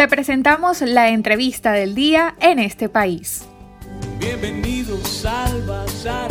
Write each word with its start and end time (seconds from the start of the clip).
Te 0.00 0.08
presentamos 0.08 0.80
la 0.80 1.10
entrevista 1.10 1.72
del 1.72 1.94
día 1.94 2.34
en 2.40 2.58
este 2.58 2.88
país. 2.88 3.46
Bienvenidos 4.18 5.26
al 5.26 5.60
Bazar. 5.66 6.30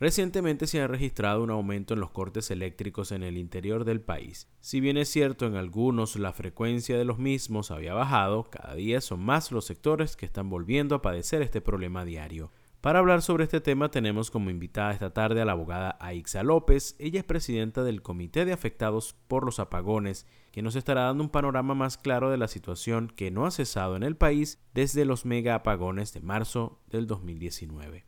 Recientemente 0.00 0.66
se 0.66 0.80
ha 0.80 0.86
registrado 0.86 1.42
un 1.42 1.50
aumento 1.50 1.92
en 1.92 2.00
los 2.00 2.08
cortes 2.12 2.50
eléctricos 2.50 3.12
en 3.12 3.24
el 3.24 3.36
interior 3.36 3.84
del 3.84 4.00
país. 4.00 4.48
Si 4.60 4.80
bien 4.80 4.96
es 4.96 5.10
cierto 5.10 5.46
en 5.46 5.54
algunos 5.54 6.16
la 6.16 6.32
frecuencia 6.32 6.96
de 6.96 7.04
los 7.04 7.18
mismos 7.18 7.70
había 7.70 7.92
bajado, 7.92 8.44
cada 8.44 8.74
día 8.74 9.02
son 9.02 9.20
más 9.20 9.52
los 9.52 9.66
sectores 9.66 10.16
que 10.16 10.24
están 10.24 10.48
volviendo 10.48 10.94
a 10.94 11.02
padecer 11.02 11.42
este 11.42 11.60
problema 11.60 12.06
diario. 12.06 12.50
Para 12.84 12.98
hablar 12.98 13.22
sobre 13.22 13.44
este 13.44 13.62
tema 13.62 13.90
tenemos 13.90 14.30
como 14.30 14.50
invitada 14.50 14.92
esta 14.92 15.14
tarde 15.14 15.40
a 15.40 15.46
la 15.46 15.52
abogada 15.52 15.96
Aixa 16.00 16.42
López. 16.42 16.96
Ella 16.98 17.20
es 17.20 17.24
presidenta 17.24 17.82
del 17.82 18.02
Comité 18.02 18.44
de 18.44 18.52
Afectados 18.52 19.16
por 19.26 19.46
los 19.46 19.58
Apagones, 19.58 20.26
que 20.52 20.60
nos 20.60 20.76
estará 20.76 21.04
dando 21.04 21.24
un 21.24 21.30
panorama 21.30 21.74
más 21.74 21.96
claro 21.96 22.30
de 22.30 22.36
la 22.36 22.46
situación 22.46 23.10
que 23.16 23.30
no 23.30 23.46
ha 23.46 23.52
cesado 23.52 23.96
en 23.96 24.02
el 24.02 24.18
país 24.18 24.62
desde 24.74 25.06
los 25.06 25.24
mega 25.24 25.54
apagones 25.54 26.12
de 26.12 26.20
marzo 26.20 26.82
del 26.90 27.06
2019. 27.06 28.04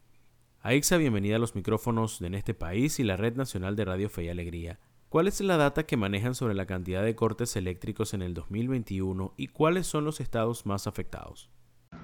Aixa, 0.60 0.98
bienvenida 0.98 1.36
a 1.36 1.38
los 1.38 1.54
micrófonos 1.54 2.18
de 2.18 2.26
En 2.26 2.34
este 2.34 2.52
país 2.52 3.00
y 3.00 3.02
la 3.02 3.16
Red 3.16 3.34
Nacional 3.34 3.76
de 3.76 3.86
Radio 3.86 4.10
Fe 4.10 4.24
y 4.24 4.28
Alegría. 4.28 4.78
¿Cuál 5.08 5.26
es 5.26 5.40
la 5.40 5.56
data 5.56 5.86
que 5.86 5.96
manejan 5.96 6.34
sobre 6.34 6.52
la 6.52 6.66
cantidad 6.66 7.02
de 7.02 7.16
cortes 7.16 7.56
eléctricos 7.56 8.12
en 8.12 8.20
el 8.20 8.34
2021 8.34 9.32
y 9.38 9.46
cuáles 9.46 9.86
son 9.86 10.04
los 10.04 10.20
estados 10.20 10.66
más 10.66 10.86
afectados? 10.86 11.48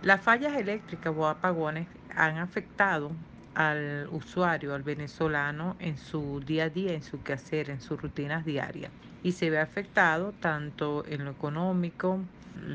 Las 0.02 0.20
fallas 0.20 0.56
eléctricas 0.56 1.15
o 1.16 1.29
apagones 1.29 1.87
han 2.16 2.38
afectado 2.38 3.12
al 3.55 4.09
usuario, 4.11 4.75
al 4.75 4.83
venezolano, 4.83 5.77
en 5.78 5.97
su 5.97 6.41
día 6.45 6.65
a 6.65 6.69
día, 6.70 6.92
en 6.92 7.02
su 7.02 7.23
quehacer, 7.23 7.70
en 7.70 7.80
sus 7.80 8.02
rutinas 8.02 8.45
diarias. 8.45 8.91
Y 9.23 9.30
se 9.30 9.48
ve 9.48 9.61
afectado 9.61 10.33
tanto 10.41 11.05
en 11.06 11.25
lo 11.25 11.30
económico, 11.30 12.19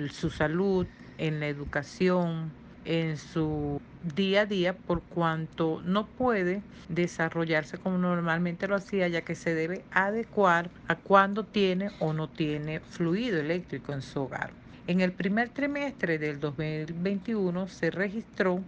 su 0.09 0.29
salud, 0.29 0.87
en 1.17 1.41
la 1.41 1.47
educación, 1.47 2.53
en 2.85 3.17
su 3.17 3.81
día 4.15 4.41
a 4.41 4.45
día 4.45 4.77
por 4.77 5.01
cuanto 5.01 5.81
no 5.83 6.07
puede 6.07 6.61
desarrollarse 6.87 7.77
como 7.77 7.97
normalmente 7.97 8.69
lo 8.69 8.75
hacía 8.75 9.09
ya 9.09 9.23
que 9.23 9.35
se 9.35 9.53
debe 9.53 9.83
adecuar 9.91 10.69
a 10.87 10.95
cuando 10.95 11.43
tiene 11.43 11.91
o 11.99 12.13
no 12.13 12.29
tiene 12.29 12.79
fluido 12.79 13.37
eléctrico 13.37 13.91
en 13.91 14.01
su 14.01 14.21
hogar. 14.21 14.51
En 14.87 15.01
el 15.01 15.11
primer 15.11 15.49
trimestre 15.49 16.17
del 16.17 16.39
2021 16.39 17.67
se 17.67 17.91
registró 17.91 18.63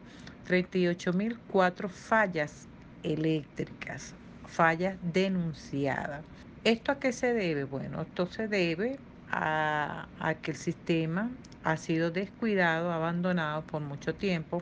38.004 0.49 1.87
fallas 1.87 2.67
eléctricas, 3.03 4.13
fallas 4.45 4.97
denunciadas. 5.01 6.25
¿Esto 6.65 6.91
a 6.91 6.99
qué 6.99 7.13
se 7.13 7.33
debe? 7.33 7.63
Bueno, 7.63 8.01
esto 8.01 8.25
se 8.25 8.49
debe 8.49 8.99
a, 9.31 10.09
a 10.19 10.33
que 10.33 10.51
el 10.51 10.57
sistema 10.57 11.31
ha 11.63 11.77
sido 11.77 12.11
descuidado, 12.11 12.91
abandonado 12.91 13.61
por 13.61 13.81
mucho 13.81 14.13
tiempo 14.13 14.61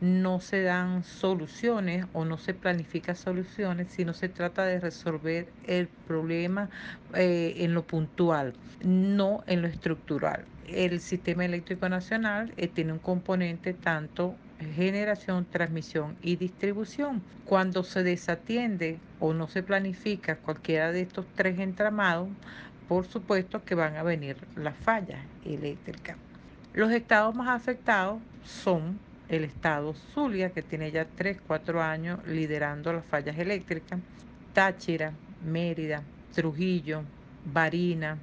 no 0.00 0.40
se 0.40 0.62
dan 0.62 1.04
soluciones 1.04 2.06
o 2.12 2.24
no 2.24 2.36
se 2.38 2.54
planifica 2.54 3.14
soluciones, 3.14 3.88
sino 3.90 4.12
se 4.12 4.28
trata 4.28 4.64
de 4.64 4.80
resolver 4.80 5.48
el 5.66 5.88
problema 5.88 6.68
eh, 7.14 7.54
en 7.58 7.74
lo 7.74 7.86
puntual, 7.86 8.54
no 8.84 9.42
en 9.46 9.62
lo 9.62 9.68
estructural. 9.68 10.44
El 10.68 11.00
sistema 11.00 11.44
eléctrico 11.44 11.88
nacional 11.88 12.52
eh, 12.56 12.68
tiene 12.68 12.92
un 12.92 12.98
componente 12.98 13.72
tanto 13.72 14.34
generación, 14.74 15.46
transmisión 15.50 16.16
y 16.22 16.36
distribución. 16.36 17.22
Cuando 17.44 17.82
se 17.82 18.02
desatiende 18.02 18.98
o 19.20 19.34
no 19.34 19.48
se 19.48 19.62
planifica 19.62 20.36
cualquiera 20.36 20.92
de 20.92 21.02
estos 21.02 21.26
tres 21.34 21.58
entramados, 21.58 22.28
por 22.88 23.06
supuesto 23.06 23.64
que 23.64 23.74
van 23.74 23.96
a 23.96 24.02
venir 24.02 24.36
las 24.56 24.76
fallas 24.76 25.20
eléctricas. 25.44 26.16
Los 26.72 26.92
estados 26.92 27.34
más 27.34 27.48
afectados 27.48 28.20
son 28.44 28.98
el 29.28 29.44
estado 29.44 29.94
Zulia, 29.94 30.50
que 30.50 30.62
tiene 30.62 30.90
ya 30.90 31.04
3, 31.04 31.38
4 31.46 31.82
años 31.82 32.20
liderando 32.26 32.92
las 32.92 33.04
fallas 33.04 33.38
eléctricas, 33.38 34.00
Táchira, 34.52 35.12
Mérida, 35.44 36.02
Trujillo, 36.34 37.02
Barina, 37.44 38.18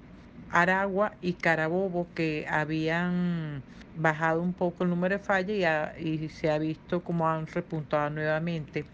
Aragua 0.52 1.14
y 1.22 1.34
Carabobo, 1.34 2.08
que 2.16 2.46
habían 2.50 3.64
bajado 3.96 4.42
un 4.42 4.54
poco 4.54 4.84
el 4.84 4.90
número 4.90 5.18
de 5.18 5.24
fallas 5.24 6.00
y, 6.00 6.10
y 6.10 6.30
se 6.30 6.50
ha 6.50 6.58
visto 6.58 7.04
como 7.04 7.28
han 7.28 7.48
repuntado 7.48 8.10
nuevamente. 8.10 8.86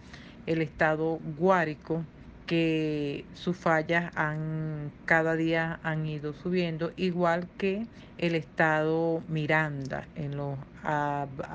El 0.46 0.62
estado 0.62 1.20
Guárico, 1.38 2.04
que 2.50 3.26
sus 3.36 3.56
fallas 3.56 4.12
han 4.16 4.92
cada 5.06 5.36
día 5.36 5.80
han 5.84 6.08
ido 6.08 6.34
subiendo, 6.34 6.92
igual 6.98 7.48
que 7.60 7.86
el 8.18 8.34
estado 8.34 9.22
Miranda 9.28 10.08
en 10.16 10.36
los 10.36 10.58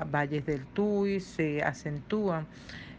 valles 0.09 0.45
del 0.45 0.65
Tuy 0.67 1.19
se 1.19 1.61
acentúan 1.63 2.47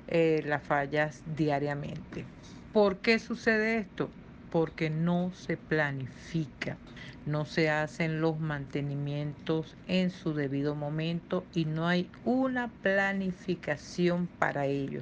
eh, 0.09 0.43
las 0.45 0.63
fallas 0.63 1.23
diariamente. 1.39 2.27
¿Por 2.75 2.99
qué 2.99 3.19
sucede 3.19 3.79
esto? 3.79 4.11
Porque 4.51 4.91
no 4.91 5.33
se 5.33 5.57
planifica, 5.57 6.77
no 7.25 7.47
se 7.47 7.71
hacen 7.71 8.21
los 8.21 8.39
mantenimientos 8.39 9.75
en 9.89 10.11
su 10.11 10.35
debido 10.35 10.75
momento 10.75 11.47
y 11.55 11.65
no 11.65 11.89
hay 11.89 12.11
una 12.27 12.69
planificación 12.83 14.27
para 14.39 14.67
ello. 14.67 15.01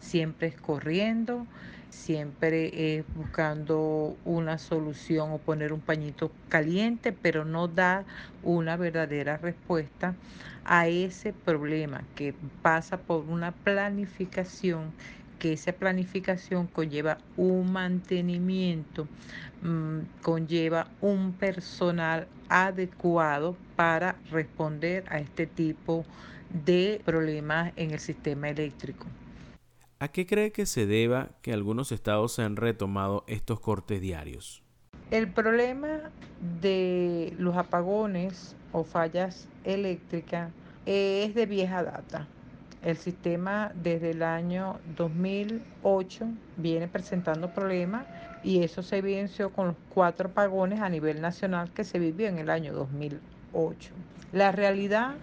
Siempre 0.00 0.48
es 0.48 0.60
corriendo, 0.60 1.46
siempre 1.92 2.96
es 2.96 3.04
buscando 3.14 4.16
una 4.24 4.58
solución 4.58 5.30
o 5.30 5.38
poner 5.38 5.72
un 5.72 5.80
pañito 5.80 6.32
caliente, 6.48 7.12
pero 7.12 7.44
no 7.44 7.68
da 7.68 8.04
una 8.42 8.76
verdadera 8.76 9.36
respuesta 9.36 10.14
a 10.64 10.88
ese 10.88 11.32
problema 11.32 12.02
que 12.16 12.34
pasa 12.62 12.96
por 12.96 13.24
una 13.24 13.52
planificación 13.52 14.92
que 15.38 15.54
esa 15.54 15.72
planificación 15.72 16.68
conlleva 16.68 17.18
un 17.36 17.72
mantenimiento, 17.72 19.08
mm, 19.62 19.98
conlleva 20.22 20.86
un 21.00 21.32
personal 21.32 22.28
adecuado 22.48 23.56
para 23.74 24.14
responder 24.30 25.04
a 25.08 25.18
este 25.18 25.46
tipo 25.48 26.04
de 26.48 27.02
problemas 27.04 27.72
en 27.74 27.90
el 27.90 27.98
sistema 27.98 28.50
eléctrico. 28.50 29.06
¿A 30.02 30.08
qué 30.08 30.26
cree 30.26 30.50
que 30.50 30.66
se 30.66 30.84
deba 30.84 31.28
que 31.42 31.52
algunos 31.52 31.92
estados 31.92 32.32
se 32.32 32.42
han 32.42 32.56
retomado 32.56 33.22
estos 33.28 33.60
cortes 33.60 34.00
diarios? 34.00 34.64
El 35.12 35.30
problema 35.30 36.10
de 36.60 37.32
los 37.38 37.56
apagones 37.56 38.56
o 38.72 38.82
fallas 38.82 39.46
eléctricas 39.62 40.50
es 40.86 41.36
de 41.36 41.46
vieja 41.46 41.84
data. 41.84 42.26
El 42.82 42.96
sistema 42.96 43.70
desde 43.76 44.10
el 44.10 44.24
año 44.24 44.80
2008 44.96 46.26
viene 46.56 46.88
presentando 46.88 47.54
problemas 47.54 48.04
y 48.42 48.64
eso 48.64 48.82
se 48.82 48.96
evidenció 48.96 49.50
con 49.52 49.68
los 49.68 49.76
cuatro 49.88 50.30
apagones 50.30 50.80
a 50.80 50.88
nivel 50.88 51.20
nacional 51.20 51.70
que 51.70 51.84
se 51.84 52.00
vivió 52.00 52.26
en 52.26 52.38
el 52.38 52.50
año 52.50 52.72
2008. 52.72 53.92
La 54.32 54.50
realidad 54.50 55.14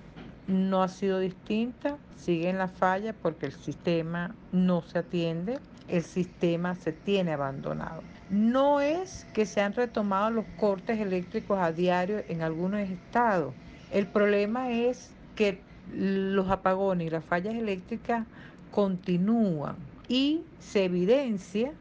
no 0.49 0.81
ha 0.81 0.87
sido 0.87 1.19
distinta, 1.19 1.97
sigue 2.17 2.49
en 2.49 2.57
la 2.57 2.67
falla 2.67 3.13
porque 3.13 3.45
el 3.45 3.51
sistema 3.53 4.35
no 4.51 4.81
se 4.81 4.99
atiende, 4.99 5.59
el 5.87 6.03
sistema 6.03 6.75
se 6.75 6.91
tiene 6.91 7.33
abandonado. 7.33 8.01
No 8.29 8.81
es 8.81 9.25
que 9.33 9.45
se 9.45 9.61
han 9.61 9.73
retomado 9.73 10.31
los 10.31 10.45
cortes 10.57 10.99
eléctricos 10.99 11.59
a 11.59 11.71
diario 11.71 12.23
en 12.27 12.41
algunos 12.41 12.81
estados. 12.81 13.53
El 13.91 14.07
problema 14.07 14.71
es 14.71 15.11
que 15.35 15.61
los 15.93 16.49
apagones 16.49 17.07
y 17.07 17.09
las 17.09 17.23
fallas 17.23 17.55
eléctricas 17.55 18.25
continúan 18.71 19.75
y 20.07 20.41
se 20.59 20.85
evidencia 20.85 21.71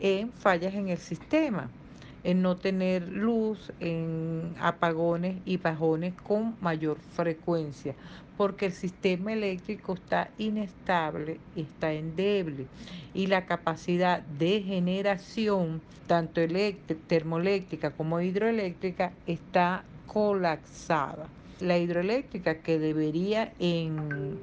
en 0.00 0.32
fallas 0.32 0.74
en 0.74 0.88
el 0.88 0.98
sistema 0.98 1.68
en 2.26 2.42
no 2.42 2.56
tener 2.56 3.06
luz, 3.06 3.72
en 3.78 4.56
apagones 4.58 5.36
y 5.44 5.58
bajones 5.58 6.12
con 6.12 6.56
mayor 6.60 6.98
frecuencia, 7.14 7.94
porque 8.36 8.66
el 8.66 8.72
sistema 8.72 9.32
eléctrico 9.32 9.94
está 9.94 10.30
inestable, 10.36 11.38
está 11.54 11.92
endeble 11.92 12.66
y 13.14 13.28
la 13.28 13.46
capacidad 13.46 14.22
de 14.22 14.60
generación, 14.60 15.80
tanto 16.08 16.40
termoeléctrica 17.06 17.92
como 17.92 18.20
hidroeléctrica, 18.20 19.12
está 19.28 19.84
colapsada. 20.08 21.28
La 21.60 21.78
hidroeléctrica 21.78 22.56
que 22.56 22.80
debería 22.80 23.52
en, 23.60 24.40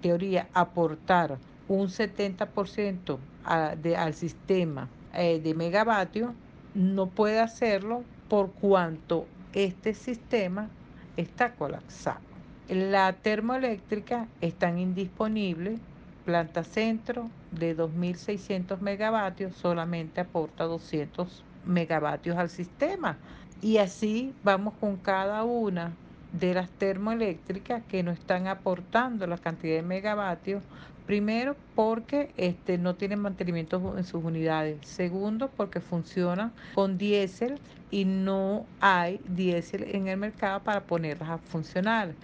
teoría 0.00 0.48
aportar 0.52 1.38
un 1.68 1.86
70% 1.86 3.18
al 3.44 4.14
sistema 4.14 4.88
eh, 5.14 5.40
de 5.40 5.54
megavatios, 5.54 6.32
no 6.74 7.06
puede 7.06 7.40
hacerlo 7.40 8.02
por 8.28 8.52
cuanto 8.52 9.26
este 9.52 9.94
sistema 9.94 10.68
está 11.16 11.52
colapsado. 11.52 12.20
La 12.68 13.12
termoeléctrica 13.12 14.28
está 14.40 14.70
indisponible, 14.78 15.78
planta 16.24 16.64
centro 16.64 17.28
de 17.50 17.76
2.600 17.76 18.80
megavatios 18.80 19.54
solamente 19.54 20.20
aporta 20.20 20.64
200 20.64 21.44
megavatios 21.66 22.36
al 22.36 22.48
sistema. 22.48 23.18
Y 23.60 23.78
así 23.78 24.32
vamos 24.42 24.74
con 24.80 24.96
cada 24.96 25.44
una 25.44 25.92
de 26.32 26.54
las 26.54 26.70
termoeléctricas 26.70 27.82
que 27.84 28.02
no 28.02 28.10
están 28.10 28.46
aportando 28.46 29.26
la 29.26 29.38
cantidad 29.38 29.76
de 29.76 29.82
megavatios. 29.82 30.62
Primero, 31.06 31.56
porque 31.74 32.30
este, 32.36 32.78
no 32.78 32.94
tienen 32.94 33.18
mantenimiento 33.18 33.94
en 33.98 34.04
sus 34.04 34.22
unidades. 34.24 34.78
Segundo, 34.86 35.50
porque 35.56 35.80
funcionan 35.80 36.52
con 36.74 36.96
diésel 36.96 37.58
y 37.90 38.04
no 38.04 38.66
hay 38.80 39.20
diésel 39.28 39.84
en 39.94 40.08
el 40.08 40.16
mercado 40.16 40.60
para 40.62 40.84
ponerlas 40.84 41.28
a 41.28 41.38
funcionar. 41.38 42.14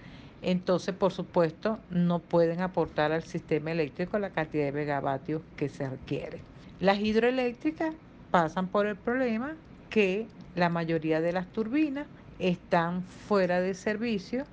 Entonces, 0.41 0.95
por 0.95 1.11
supuesto, 1.11 1.79
no 1.89 2.19
pueden 2.19 2.61
aportar 2.61 3.11
al 3.11 3.23
sistema 3.23 3.71
eléctrico 3.71 4.17
la 4.19 4.29
cantidad 4.29 4.65
de 4.65 4.71
megavatios 4.71 5.41
que 5.57 5.67
se 5.67 5.89
requiere. 5.89 6.39
Las 6.79 6.99
hidroeléctricas 6.99 7.93
pasan 8.31 8.67
por 8.67 8.87
el 8.87 8.95
problema 8.95 9.55
que 9.89 10.27
la 10.55 10.69
mayoría 10.69 11.19
de 11.19 11.33
las 11.33 11.47
turbinas 11.47 12.07
están 12.39 13.03
fuera 13.03 13.59
de 13.59 13.73
servicio. 13.73 14.45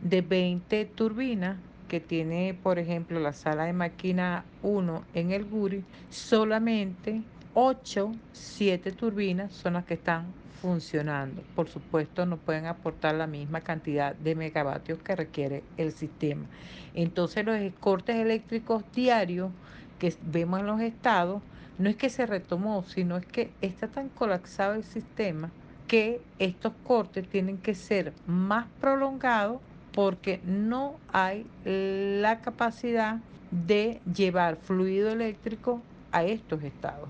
De 0.00 0.22
20 0.22 0.84
turbinas 0.86 1.56
que 1.88 2.00
tiene, 2.00 2.58
por 2.62 2.78
ejemplo, 2.78 3.20
la 3.20 3.32
sala 3.32 3.64
de 3.64 3.72
máquina 3.72 4.44
1 4.62 5.04
en 5.14 5.30
el 5.32 5.44
Guri, 5.44 5.84
solamente 6.10 7.22
8, 7.54 8.12
7 8.32 8.92
turbinas 8.92 9.52
son 9.52 9.74
las 9.74 9.84
que 9.84 9.94
están 9.94 10.26
funcionando. 10.60 11.42
Por 11.54 11.68
supuesto, 11.68 12.26
no 12.26 12.38
pueden 12.38 12.66
aportar 12.66 13.14
la 13.14 13.26
misma 13.26 13.60
cantidad 13.60 14.14
de 14.14 14.34
megavatios 14.34 14.98
que 14.98 15.14
requiere 15.14 15.62
el 15.76 15.92
sistema. 15.92 16.46
Entonces, 16.94 17.44
los 17.44 17.60
cortes 17.80 18.16
eléctricos 18.16 18.82
diarios 18.94 19.50
que 19.98 20.14
vemos 20.22 20.60
en 20.60 20.66
los 20.66 20.80
estados, 20.80 21.42
no 21.78 21.90
es 21.90 21.96
que 21.96 22.08
se 22.08 22.26
retomó, 22.26 22.84
sino 22.84 23.16
es 23.16 23.26
que 23.26 23.50
está 23.60 23.88
tan 23.88 24.08
colapsado 24.08 24.74
el 24.74 24.84
sistema 24.84 25.50
que 25.86 26.20
estos 26.38 26.72
cortes 26.84 27.28
tienen 27.28 27.58
que 27.58 27.74
ser 27.74 28.12
más 28.26 28.66
prolongados 28.80 29.60
porque 29.94 30.40
no 30.44 30.98
hay 31.12 31.46
la 31.64 32.40
capacidad 32.40 33.20
de 33.50 34.00
llevar 34.12 34.56
fluido 34.56 35.10
eléctrico 35.10 35.80
a 36.10 36.24
estos 36.24 36.62
estados. 36.62 37.08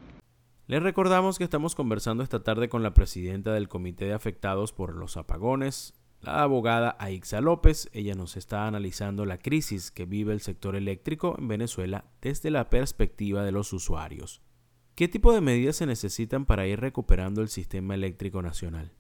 Les 0.66 0.82
recordamos 0.82 1.38
que 1.38 1.44
estamos 1.44 1.75
conversando 1.75 2.22
esta 2.22 2.42
tarde 2.42 2.69
con 2.69 2.82
la 2.82 2.94
presidenta 2.94 3.52
del 3.52 3.69
Comité 3.69 4.06
de 4.06 4.14
Afectados 4.14 4.72
por 4.72 4.94
los 4.94 5.16
Apagones, 5.16 5.94
la 6.20 6.42
abogada 6.42 6.96
Aixa 6.98 7.40
López. 7.40 7.88
Ella 7.92 8.14
nos 8.14 8.36
está 8.36 8.66
analizando 8.66 9.26
la 9.26 9.38
crisis 9.38 9.90
que 9.90 10.06
vive 10.06 10.32
el 10.32 10.40
sector 10.40 10.75
eléctrico 10.75 11.36
en 11.38 11.48
Venezuela 11.48 12.04
desde 12.22 12.50
la 12.50 12.70
perspectiva 12.70 13.42
de 13.44 13.52
los 13.52 13.72
usuarios. 13.72 14.40
¿Qué 14.94 15.08
tipo 15.08 15.32
de 15.34 15.40
medidas 15.40 15.76
se 15.76 15.86
necesitan 15.86 16.46
para 16.46 16.66
ir 16.66 16.81
recuperando 16.81 17.42
el 17.42 17.48
sistema 17.48 17.94
eléctrico 17.94 18.40
nacional? 18.42 18.92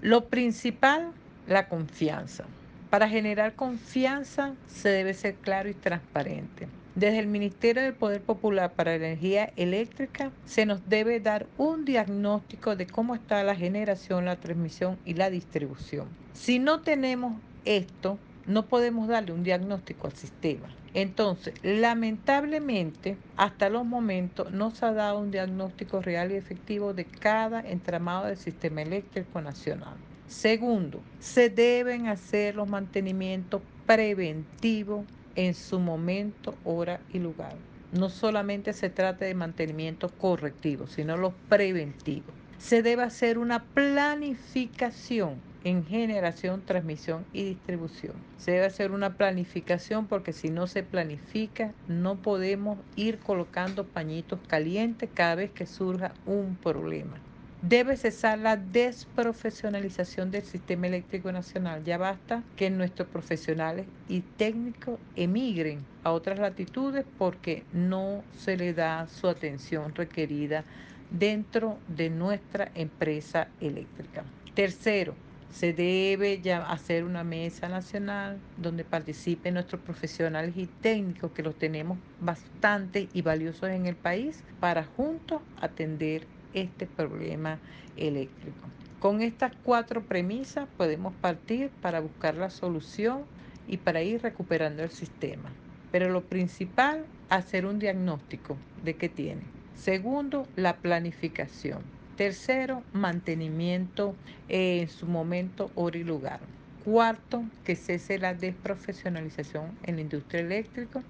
Lo 0.00 0.26
principal, 0.26 1.12
la 1.48 1.68
confianza. 1.68 2.44
Para 2.90 3.06
generar 3.06 3.54
confianza 3.54 4.54
se 4.66 4.88
debe 4.88 5.12
ser 5.12 5.34
claro 5.34 5.68
y 5.68 5.74
transparente. 5.74 6.68
Desde 6.94 7.18
el 7.18 7.26
Ministerio 7.26 7.82
del 7.82 7.92
Poder 7.92 8.22
Popular 8.22 8.72
para 8.72 8.92
la 8.92 8.96
Energía 9.08 9.52
Eléctrica 9.56 10.32
se 10.46 10.64
nos 10.64 10.88
debe 10.88 11.20
dar 11.20 11.46
un 11.58 11.84
diagnóstico 11.84 12.76
de 12.76 12.86
cómo 12.86 13.14
está 13.14 13.42
la 13.42 13.54
generación, 13.54 14.24
la 14.24 14.36
transmisión 14.36 14.98
y 15.04 15.14
la 15.14 15.28
distribución. 15.28 16.08
Si 16.32 16.58
no 16.58 16.80
tenemos 16.80 17.34
esto, 17.66 18.18
no 18.46 18.64
podemos 18.66 19.06
darle 19.06 19.32
un 19.32 19.44
diagnóstico 19.44 20.06
al 20.06 20.14
sistema. 20.14 20.68
Entonces, 20.94 21.54
lamentablemente, 21.62 23.18
hasta 23.36 23.68
los 23.68 23.84
momentos 23.84 24.50
no 24.50 24.70
se 24.70 24.86
ha 24.86 24.92
dado 24.92 25.20
un 25.20 25.30
diagnóstico 25.30 26.00
real 26.00 26.32
y 26.32 26.36
efectivo 26.36 26.94
de 26.94 27.04
cada 27.04 27.60
entramado 27.60 28.26
del 28.26 28.38
sistema 28.38 28.80
eléctrico 28.80 29.42
nacional. 29.42 29.98
Segundo, 30.28 31.00
se 31.20 31.48
deben 31.48 32.06
hacer 32.06 32.54
los 32.54 32.68
mantenimientos 32.68 33.62
preventivos 33.86 35.06
en 35.36 35.54
su 35.54 35.80
momento, 35.80 36.54
hora 36.64 37.00
y 37.10 37.18
lugar. 37.18 37.54
No 37.92 38.10
solamente 38.10 38.74
se 38.74 38.90
trata 38.90 39.24
de 39.24 39.34
mantenimiento 39.34 40.10
correctivo, 40.10 40.86
sino 40.86 41.16
los 41.16 41.32
preventivos. 41.48 42.34
Se 42.58 42.82
debe 42.82 43.04
hacer 43.04 43.38
una 43.38 43.64
planificación 43.64 45.40
en 45.64 45.86
generación, 45.86 46.62
transmisión 46.62 47.24
y 47.32 47.44
distribución. 47.44 48.12
Se 48.36 48.50
debe 48.50 48.66
hacer 48.66 48.90
una 48.90 49.16
planificación 49.16 50.06
porque 50.08 50.34
si 50.34 50.50
no 50.50 50.66
se 50.66 50.82
planifica 50.82 51.72
no 51.86 52.16
podemos 52.16 52.78
ir 52.96 53.18
colocando 53.18 53.86
pañitos 53.86 54.40
calientes 54.46 55.08
cada 55.14 55.36
vez 55.36 55.50
que 55.52 55.64
surja 55.64 56.12
un 56.26 56.56
problema. 56.56 57.18
Debe 57.62 57.96
cesar 57.96 58.38
la 58.38 58.56
desprofesionalización 58.56 60.30
del 60.30 60.42
sistema 60.42 60.86
eléctrico 60.86 61.32
nacional. 61.32 61.82
Ya 61.82 61.98
basta 61.98 62.44
que 62.54 62.70
nuestros 62.70 63.08
profesionales 63.08 63.86
y 64.08 64.20
técnicos 64.20 65.00
emigren 65.16 65.84
a 66.04 66.12
otras 66.12 66.38
latitudes 66.38 67.04
porque 67.18 67.64
no 67.72 68.22
se 68.36 68.56
le 68.56 68.74
da 68.74 69.08
su 69.08 69.26
atención 69.26 69.92
requerida 69.92 70.64
dentro 71.10 71.78
de 71.88 72.10
nuestra 72.10 72.70
empresa 72.76 73.48
eléctrica. 73.60 74.22
Tercero, 74.54 75.16
se 75.52 75.72
debe 75.72 76.40
ya 76.40 76.64
hacer 76.70 77.02
una 77.02 77.24
mesa 77.24 77.68
nacional 77.68 78.38
donde 78.56 78.84
participen 78.84 79.54
nuestros 79.54 79.80
profesionales 79.80 80.56
y 80.56 80.66
técnicos, 80.66 81.32
que 81.32 81.42
los 81.42 81.56
tenemos 81.56 81.98
bastante 82.20 83.08
y 83.12 83.22
valiosos 83.22 83.70
en 83.70 83.86
el 83.86 83.96
país, 83.96 84.44
para 84.60 84.84
juntos 84.84 85.42
atender 85.60 86.37
este 86.54 86.86
problema 86.86 87.58
eléctrico. 87.96 88.68
Con 89.00 89.22
estas 89.22 89.52
cuatro 89.62 90.02
premisas 90.02 90.68
podemos 90.76 91.14
partir 91.14 91.70
para 91.80 92.00
buscar 92.00 92.34
la 92.34 92.50
solución 92.50 93.22
y 93.68 93.76
para 93.76 94.02
ir 94.02 94.22
recuperando 94.22 94.82
el 94.82 94.90
sistema. 94.90 95.50
Pero 95.92 96.10
lo 96.10 96.24
principal, 96.24 97.04
hacer 97.28 97.64
un 97.64 97.78
diagnóstico 97.78 98.56
de 98.84 98.94
qué 98.94 99.08
tiene. 99.08 99.42
Segundo, 99.74 100.48
la 100.56 100.76
planificación. 100.76 101.82
Tercero, 102.16 102.82
mantenimiento 102.92 104.16
en 104.48 104.88
su 104.88 105.06
momento, 105.06 105.70
hora 105.76 105.98
y 105.98 106.02
lugar. 106.02 106.40
Cuarto, 106.84 107.44
que 107.64 107.76
cese 107.76 108.18
la 108.18 108.34
desprofesionalización 108.34 109.78
en 109.84 109.96
la 109.96 110.02
industria 110.02 110.40
eléctrica. 110.40 111.02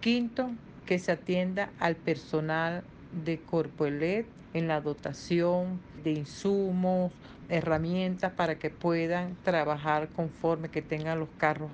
Quinto, 0.00 0.50
que 0.84 0.98
se 0.98 1.12
atienda 1.12 1.70
al 1.78 1.94
personal 1.94 2.82
de 3.24 3.38
Corpoelet 3.38 4.26
en 4.54 4.68
la 4.68 4.80
dotación 4.80 5.80
de 6.02 6.12
insumos, 6.12 7.12
herramientas 7.48 8.32
para 8.32 8.58
que 8.58 8.70
puedan 8.70 9.36
trabajar 9.42 10.08
conforme 10.08 10.68
que 10.68 10.82
tengan 10.82 11.18
los 11.18 11.28
carros 11.38 11.70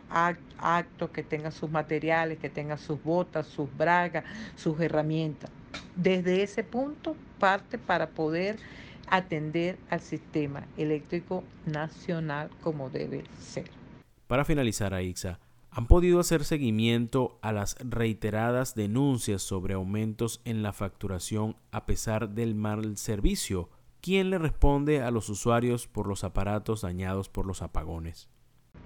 actos, 0.59 1.11
que 1.11 1.23
tengan 1.23 1.52
sus 1.52 1.71
materiales, 1.71 2.38
que 2.38 2.49
tengan 2.49 2.78
sus 2.78 3.02
botas, 3.02 3.47
sus 3.47 3.75
bragas, 3.76 4.25
sus 4.57 4.81
herramientas. 4.81 5.50
Desde 5.97 6.43
ese 6.43 6.64
punto 6.64 7.16
parte 7.38 7.78
para 7.78 8.09
poder 8.11 8.57
atender 9.09 9.76
al 9.90 10.00
sistema 10.00 10.64
eléctrico 10.76 11.45
nacional 11.66 12.50
como 12.62 12.90
debe 12.90 13.25
ser. 13.38 13.71
Para 14.26 14.45
finalizar, 14.45 14.95
Aixa, 14.95 15.38
¿han 15.75 15.87
podido 15.87 16.21
hacer 16.21 16.45
seguimiento 16.45 17.38
a 17.43 17.52
las 17.52 17.76
reiteradas 17.81 18.76
denuncias 18.76 19.43
sobre 19.43 19.75
aumentos 19.75 20.40
en 20.45 20.62
la 20.62 20.73
facturación 20.73 21.57
a 21.73 21.85
pesar 21.85 22.31
del 22.31 22.54
mal 22.54 22.97
servicio? 22.97 23.69
¿Quién 24.00 24.31
le 24.31 24.38
responde 24.38 25.02
a 25.02 25.11
los 25.11 25.28
usuarios 25.28 25.88
por 25.88 26.07
los 26.07 26.23
aparatos 26.23 26.83
dañados 26.83 27.28
por 27.28 27.45
los 27.45 27.61
apagones? 27.61 28.28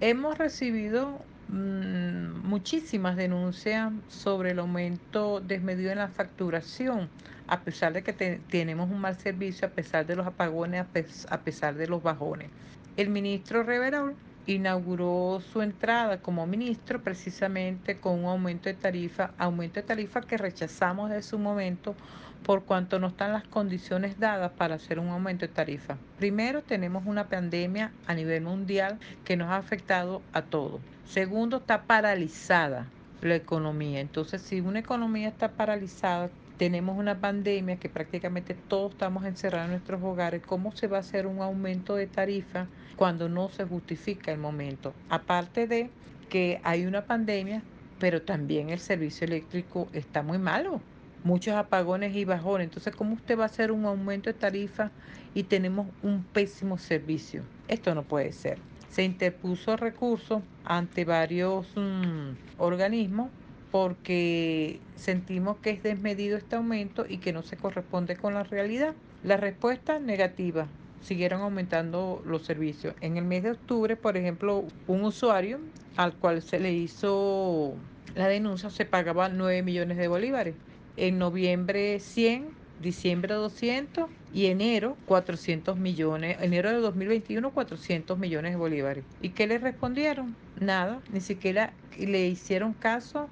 Hemos 0.00 0.38
recibido 0.38 1.18
mm, 1.48 2.46
muchísimas 2.46 3.16
denuncias 3.16 3.92
sobre 4.08 4.52
el 4.52 4.58
aumento 4.60 5.40
desmedido 5.40 5.90
en 5.90 5.98
la 5.98 6.08
facturación, 6.08 7.10
a 7.48 7.60
pesar 7.60 7.92
de 7.92 8.02
que 8.02 8.12
tenemos 8.48 8.88
un 8.90 9.00
mal 9.00 9.18
servicio, 9.18 9.68
a 9.68 9.72
pesar 9.72 10.06
de 10.06 10.16
los 10.16 10.26
apagones, 10.26 10.86
a, 11.28 11.40
pesar 11.40 11.74
de 11.74 11.86
los 11.86 12.02
bajones. 12.02 12.48
El 12.96 13.10
ministro 13.10 13.62
Reverol 13.62 14.14
inauguró 14.52 15.40
su 15.52 15.60
entrada 15.60 16.22
como 16.22 16.46
ministro 16.46 17.02
precisamente 17.02 17.98
con 17.98 18.20
un 18.20 18.24
aumento 18.24 18.68
de 18.68 18.74
tarifa, 18.74 19.32
aumento 19.36 19.80
de 19.80 19.86
tarifa 19.86 20.22
que 20.22 20.38
rechazamos 20.38 21.10
de 21.10 21.22
su 21.22 21.38
momento 21.38 21.94
por 22.42 22.64
cuanto 22.64 22.98
no 22.98 23.08
están 23.08 23.32
las 23.32 23.46
condiciones 23.46 24.18
dadas 24.18 24.52
para 24.52 24.76
hacer 24.76 24.98
un 24.98 25.08
aumento 25.08 25.46
de 25.46 25.52
tarifa. 25.52 25.98
Primero, 26.16 26.62
tenemos 26.62 27.04
una 27.04 27.28
pandemia 27.28 27.92
a 28.06 28.14
nivel 28.14 28.42
mundial 28.42 28.98
que 29.24 29.36
nos 29.36 29.48
ha 29.48 29.56
afectado 29.56 30.22
a 30.32 30.42
todos. 30.42 30.80
Segundo, 31.04 31.58
está 31.58 31.82
paralizada 31.82 32.86
la 33.20 33.34
economía. 33.34 34.00
Entonces, 34.00 34.42
si 34.42 34.60
una 34.60 34.80
economía 34.80 35.28
está 35.28 35.52
paralizada, 35.52 36.30
tenemos 36.56 36.98
una 36.98 37.20
pandemia 37.20 37.76
que 37.76 37.88
prácticamente 37.88 38.54
todos 38.54 38.92
estamos 38.92 39.24
encerrados 39.24 39.66
en 39.66 39.72
nuestros 39.72 40.02
hogares, 40.02 40.42
¿cómo 40.44 40.72
se 40.72 40.88
va 40.88 40.98
a 40.98 41.00
hacer 41.00 41.26
un 41.26 41.40
aumento 41.40 41.94
de 41.94 42.06
tarifa 42.06 42.66
cuando 42.96 43.28
no 43.28 43.48
se 43.48 43.64
justifica 43.64 44.32
el 44.32 44.38
momento? 44.38 44.92
Aparte 45.08 45.66
de 45.66 45.90
que 46.28 46.60
hay 46.64 46.84
una 46.84 47.04
pandemia, 47.04 47.62
pero 47.98 48.22
también 48.22 48.70
el 48.70 48.80
servicio 48.80 49.26
eléctrico 49.26 49.88
está 49.92 50.22
muy 50.22 50.38
malo 50.38 50.80
muchos 51.24 51.54
apagones 51.54 52.14
y 52.16 52.24
bajones. 52.24 52.66
Entonces, 52.66 52.94
¿cómo 52.94 53.14
usted 53.14 53.38
va 53.38 53.44
a 53.44 53.46
hacer 53.46 53.72
un 53.72 53.84
aumento 53.84 54.30
de 54.30 54.34
tarifa 54.34 54.90
y 55.34 55.44
tenemos 55.44 55.88
un 56.02 56.24
pésimo 56.24 56.78
servicio? 56.78 57.42
Esto 57.68 57.94
no 57.94 58.02
puede 58.02 58.32
ser. 58.32 58.58
Se 58.90 59.04
interpuso 59.04 59.76
recurso 59.76 60.42
ante 60.64 61.04
varios 61.04 61.66
mm, 61.76 62.58
organismos 62.58 63.30
porque 63.70 64.80
sentimos 64.96 65.58
que 65.58 65.70
es 65.70 65.82
desmedido 65.82 66.38
este 66.38 66.56
aumento 66.56 67.04
y 67.06 67.18
que 67.18 67.32
no 67.32 67.42
se 67.42 67.56
corresponde 67.56 68.16
con 68.16 68.34
la 68.34 68.44
realidad. 68.44 68.94
La 69.22 69.36
respuesta 69.36 69.98
negativa. 69.98 70.66
Siguieron 71.00 71.42
aumentando 71.42 72.22
los 72.26 72.44
servicios. 72.44 72.94
En 73.00 73.16
el 73.18 73.24
mes 73.24 73.44
de 73.44 73.52
octubre, 73.52 73.94
por 73.94 74.16
ejemplo, 74.16 74.64
un 74.88 75.04
usuario 75.04 75.60
al 75.96 76.14
cual 76.14 76.42
se 76.42 76.58
le 76.58 76.72
hizo 76.72 77.76
la 78.14 78.26
denuncia 78.26 78.70
se 78.70 78.84
pagaba 78.84 79.28
9 79.28 79.62
millones 79.62 79.96
de 79.96 80.08
bolívares. 80.08 80.56
En 80.96 81.18
noviembre 81.18 82.00
100, 82.00 82.48
diciembre 82.80 83.34
200 83.34 84.08
y 84.32 84.46
enero 84.46 84.96
400 85.06 85.76
millones, 85.76 86.36
enero 86.40 86.70
de 86.70 86.78
2021 86.78 87.50
400 87.50 88.18
millones 88.18 88.52
de 88.52 88.56
bolívares. 88.56 89.04
¿Y 89.20 89.30
qué 89.30 89.46
le 89.46 89.58
respondieron? 89.58 90.36
Nada, 90.60 91.00
ni 91.12 91.20
siquiera 91.20 91.72
le 91.98 92.26
hicieron 92.26 92.72
caso 92.74 93.28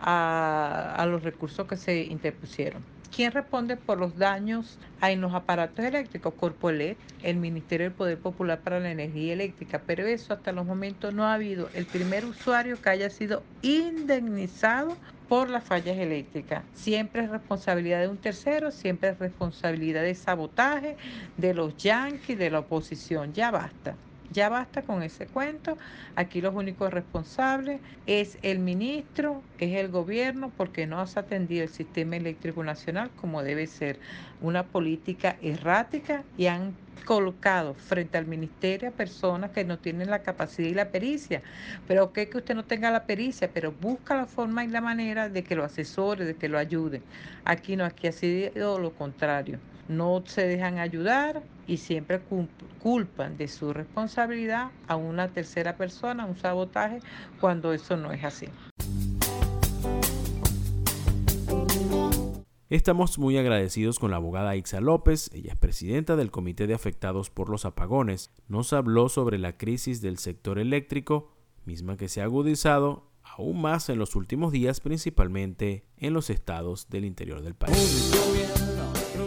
a, 0.00 0.94
a 0.96 1.06
los 1.06 1.22
recursos 1.22 1.66
que 1.66 1.76
se 1.76 2.02
interpusieron. 2.04 2.82
¿Quién 3.10 3.32
responde 3.32 3.76
por 3.76 3.98
los 3.98 4.16
daños 4.16 4.78
en 5.00 5.20
los 5.20 5.34
aparatos 5.34 5.84
eléctricos? 5.84 6.34
Corpoelec, 6.34 6.98
el 7.22 7.36
Ministerio 7.36 7.86
del 7.88 7.94
Poder 7.96 8.20
Popular 8.20 8.62
para 8.62 8.80
la 8.80 8.90
Energía 8.90 9.32
Eléctrica, 9.32 9.84
pero 9.86 10.06
eso 10.06 10.34
hasta 10.34 10.52
los 10.52 10.66
momentos 10.66 11.14
no 11.14 11.24
ha 11.24 11.34
habido 11.34 11.70
el 11.72 11.86
primer 11.86 12.26
usuario 12.26 12.80
que 12.80 12.90
haya 12.90 13.10
sido 13.10 13.48
indemnizado 13.62 15.00
por 15.26 15.48
las 15.50 15.64
fallas 15.64 15.96
eléctricas. 15.98 16.66
Siempre 16.72 17.22
es 17.24 17.30
responsabilidad 17.30 18.00
de 18.00 18.08
un 18.08 18.20
tercero, 18.20 18.70
siempre 18.70 19.10
es 19.10 19.18
responsabilidad 19.18 20.02
de 20.02 20.14
sabotaje 20.14 20.96
de 21.36 21.54
los 21.54 21.76
yanquis, 21.76 22.38
de 22.38 22.50
la 22.50 22.60
oposición. 22.60 23.32
Ya 23.32 23.50
basta. 23.50 23.98
Ya 24.30 24.50
basta 24.50 24.82
con 24.82 25.02
ese 25.02 25.26
cuento. 25.26 25.78
Aquí 26.14 26.42
los 26.42 26.54
únicos 26.54 26.92
responsables 26.92 27.80
es 28.06 28.38
el 28.42 28.58
ministro, 28.58 29.42
es 29.58 29.74
el 29.76 29.88
gobierno, 29.88 30.52
porque 30.54 30.86
no 30.86 31.00
has 31.00 31.16
atendido 31.16 31.62
el 31.62 31.70
sistema 31.70 32.16
eléctrico 32.16 32.62
nacional 32.62 33.10
como 33.16 33.42
debe 33.42 33.66
ser. 33.66 33.98
Una 34.40 34.66
política 34.66 35.38
errática 35.40 36.24
y 36.36 36.46
han 36.46 36.76
colocado 37.06 37.74
frente 37.74 38.18
al 38.18 38.26
ministerio 38.26 38.90
a 38.90 38.92
personas 38.92 39.52
que 39.52 39.64
no 39.64 39.78
tienen 39.78 40.10
la 40.10 40.22
capacidad 40.22 40.68
y 40.68 40.74
la 40.74 40.90
pericia. 40.90 41.42
Pero 41.86 42.04
ok 42.04 42.14
que 42.30 42.36
usted 42.38 42.54
no 42.54 42.66
tenga 42.66 42.90
la 42.90 43.06
pericia, 43.06 43.50
pero 43.52 43.72
busca 43.72 44.14
la 44.14 44.26
forma 44.26 44.64
y 44.64 44.68
la 44.68 44.82
manera 44.82 45.30
de 45.30 45.42
que 45.42 45.56
lo 45.56 45.64
asesore, 45.64 46.26
de 46.26 46.36
que 46.36 46.48
lo 46.48 46.58
ayude. 46.58 47.06
Aquí 47.44 47.76
no, 47.76 47.84
aquí 47.86 48.08
ha 48.08 48.12
sido 48.12 48.78
lo 48.78 48.94
contrario. 48.94 49.62
No 49.88 50.22
se 50.26 50.46
dejan 50.46 50.78
ayudar, 50.78 51.42
y 51.68 51.76
siempre 51.76 52.20
culpan 52.80 53.36
de 53.36 53.46
su 53.46 53.72
responsabilidad 53.72 54.70
a 54.88 54.96
una 54.96 55.28
tercera 55.28 55.76
persona, 55.76 56.24
un 56.24 56.36
sabotaje, 56.36 57.00
cuando 57.40 57.72
eso 57.72 57.96
no 57.96 58.10
es 58.10 58.24
así. 58.24 58.48
Estamos 62.70 63.18
muy 63.18 63.38
agradecidos 63.38 63.98
con 63.98 64.10
la 64.10 64.18
abogada 64.18 64.56
Ixa 64.56 64.80
López, 64.80 65.30
ella 65.32 65.52
es 65.52 65.58
presidenta 65.58 66.16
del 66.16 66.30
Comité 66.30 66.66
de 66.66 66.74
Afectados 66.74 67.30
por 67.30 67.48
los 67.48 67.64
Apagones. 67.64 68.30
Nos 68.46 68.74
habló 68.74 69.08
sobre 69.08 69.38
la 69.38 69.56
crisis 69.56 70.02
del 70.02 70.18
sector 70.18 70.58
eléctrico, 70.58 71.32
misma 71.64 71.96
que 71.96 72.08
se 72.08 72.20
ha 72.20 72.24
agudizado 72.24 73.08
aún 73.22 73.60
más 73.60 73.88
en 73.88 73.98
los 73.98 74.16
últimos 74.16 74.52
días, 74.52 74.80
principalmente 74.80 75.84
en 75.96 76.12
los 76.12 76.28
estados 76.28 76.88
del 76.90 77.04
interior 77.04 77.42
del 77.42 77.54
país. 77.54 78.67